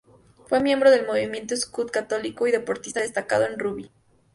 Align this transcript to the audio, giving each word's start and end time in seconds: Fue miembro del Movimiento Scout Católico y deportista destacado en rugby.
Fue 0.47 0.61
miembro 0.63 0.89
del 0.89 1.05
Movimiento 1.05 1.55
Scout 1.55 1.91
Católico 1.91 2.47
y 2.47 2.51
deportista 2.51 3.01
destacado 3.01 3.45
en 3.45 3.59
rugby. 3.59 3.91